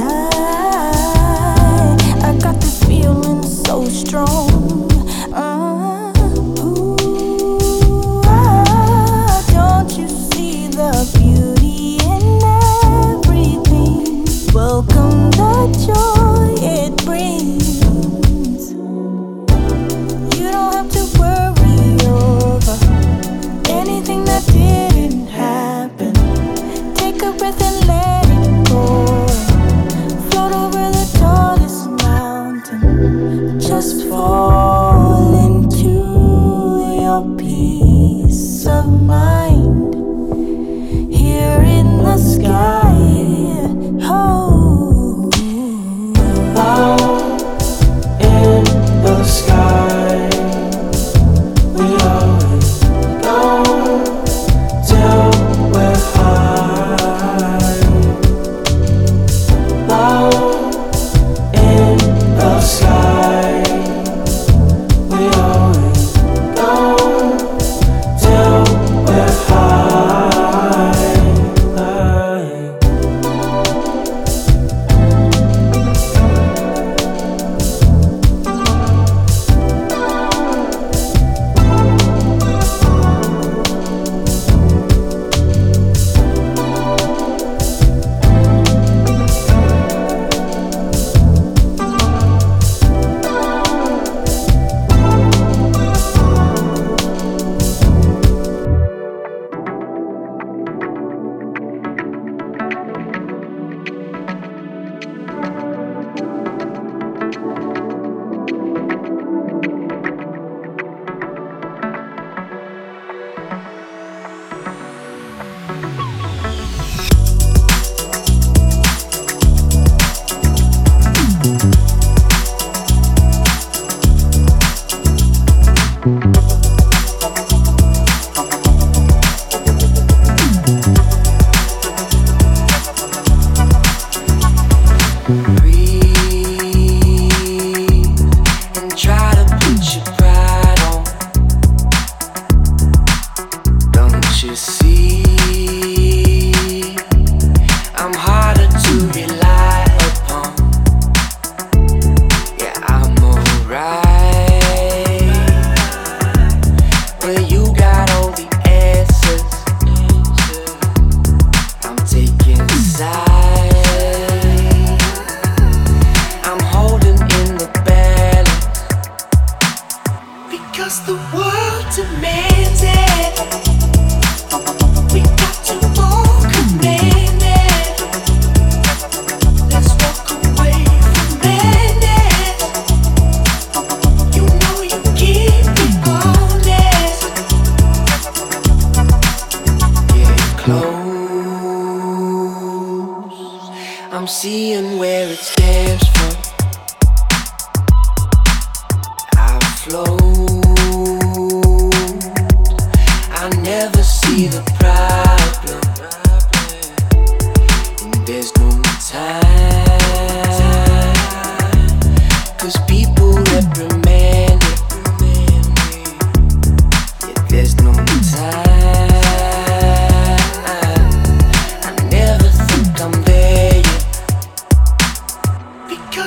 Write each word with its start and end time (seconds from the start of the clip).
and 0.00 0.27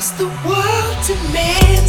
the 0.09 0.25
world 0.25 1.03
to 1.03 1.13
me. 1.31 1.80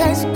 Of 0.00 0.27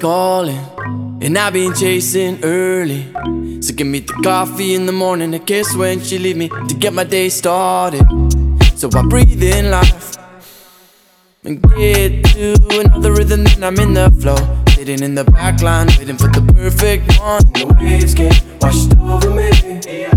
calling, 0.00 0.58
and 1.22 1.36
I've 1.36 1.52
been 1.52 1.74
chasing 1.74 2.42
early. 2.42 3.12
So 3.60 3.74
give 3.74 3.86
me 3.86 4.00
the 4.00 4.14
coffee 4.24 4.74
in 4.74 4.86
the 4.86 4.92
morning, 4.92 5.34
a 5.34 5.38
kiss 5.38 5.76
when 5.76 6.00
she 6.00 6.18
leave 6.18 6.36
me 6.36 6.48
to 6.48 6.74
get 6.74 6.94
my 6.94 7.04
day 7.04 7.28
started. 7.28 8.06
So 8.74 8.88
I 8.94 9.02
breathe 9.02 9.42
in 9.42 9.70
life 9.70 10.16
and 11.44 11.62
get 11.62 12.24
to 12.24 12.54
another 12.80 13.12
rhythm, 13.12 13.44
then 13.44 13.62
I'm 13.62 13.78
in 13.78 13.94
the 13.94 14.10
flow. 14.20 14.36
Sitting 14.74 15.02
in 15.02 15.14
the 15.14 15.24
back 15.24 15.60
line, 15.60 15.88
waiting 15.98 16.16
for 16.16 16.28
the 16.28 16.40
perfect 16.54 17.20
one. 17.20 17.42
The 17.52 17.76
waves 17.78 18.14
get 18.14 18.42
washed 18.62 18.96
over 18.96 19.30
me. 19.30 20.09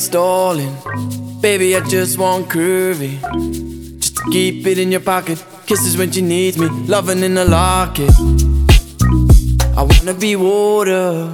Stalling. 0.00 0.74
Baby, 1.40 1.76
I 1.76 1.80
just 1.80 2.18
want 2.18 2.48
curvy. 2.48 3.20
Just 4.00 4.16
to 4.16 4.22
keep 4.32 4.66
it 4.66 4.78
in 4.78 4.90
your 4.90 5.00
pocket. 5.00 5.44
Kisses 5.66 5.96
when 5.96 6.10
she 6.10 6.22
needs 6.22 6.56
me. 6.58 6.68
Loving 6.88 7.22
in 7.22 7.34
the 7.34 7.44
locket. 7.44 8.10
I 9.76 9.82
wanna 9.82 10.14
be 10.14 10.36
water. 10.36 11.28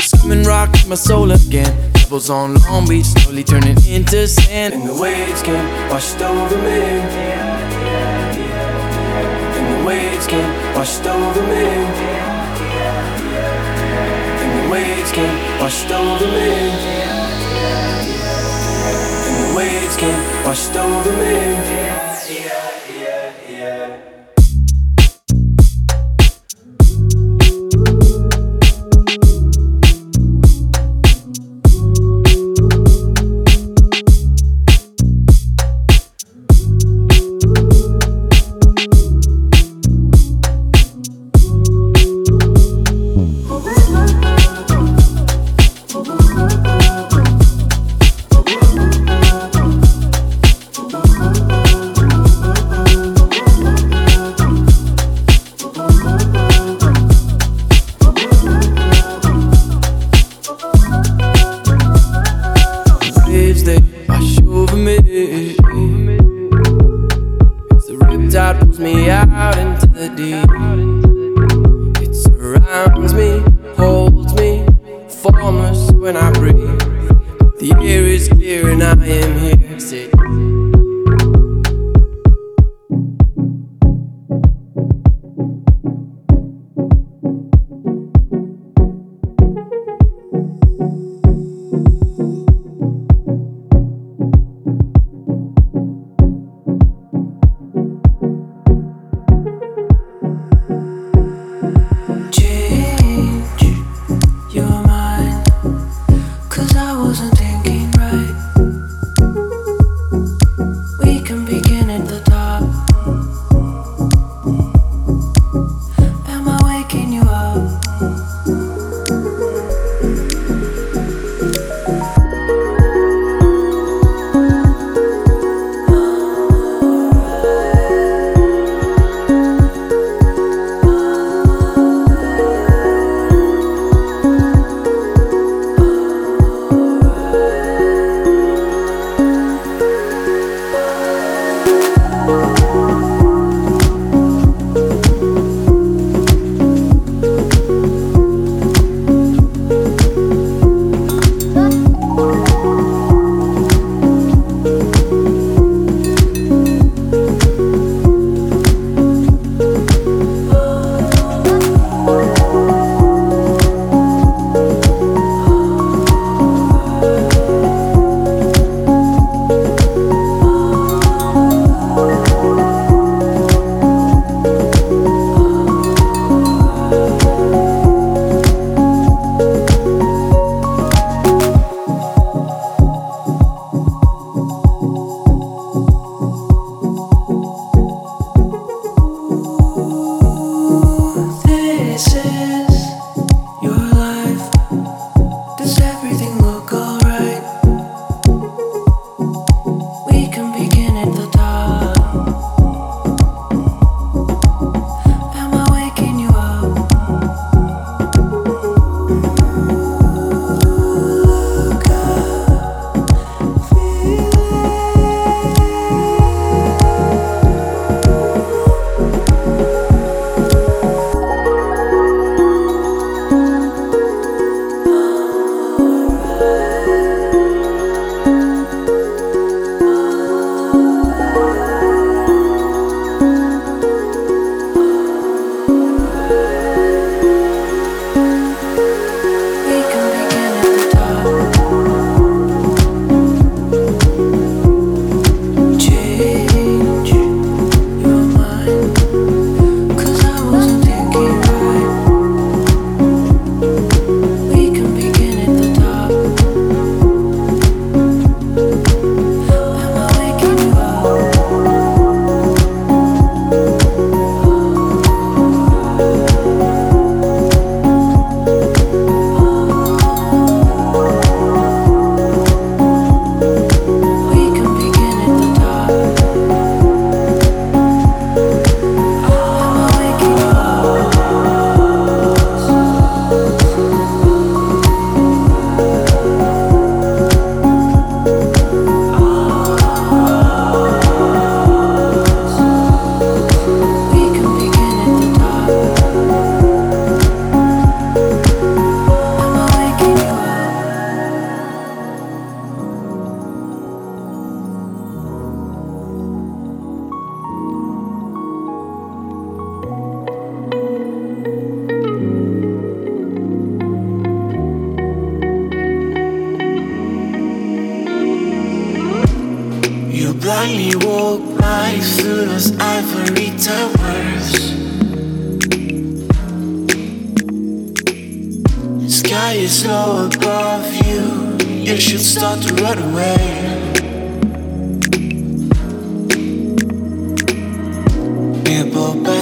Screaming 0.00 0.44
rock 0.44 0.70
my 0.88 0.96
soul 0.96 1.30
again. 1.30 1.92
Pebbles 1.92 2.30
on 2.30 2.54
Long 2.54 2.88
Beach, 2.88 3.06
slowly 3.06 3.44
turning 3.44 3.76
into 3.86 4.26
sand. 4.26 4.74
And 4.74 4.88
the 4.88 4.94
waves 4.94 5.42
came 5.42 5.68
washed 5.90 6.20
over 6.22 6.56
me. 6.56 6.80
And 9.58 9.66
the 9.74 9.84
waves 9.86 10.26
came 10.26 10.52
washed 10.74 11.06
over 11.06 11.42
me. 11.42 11.66
And 14.42 14.52
the 14.58 14.70
waves 14.72 15.12
came 15.12 15.60
washed 15.60 15.90
over 15.90 16.26
me. 16.26 16.99
Waves 19.60 19.96
came 19.98 20.24
washed 20.42 20.74
over 20.74 21.12
me. 21.18 21.89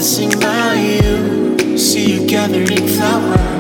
Passing 0.09 0.41
by 0.41 0.73
you, 0.73 1.77
see 1.77 2.15
you 2.15 2.27
gathering 2.27 2.89
flowers. 2.97 3.58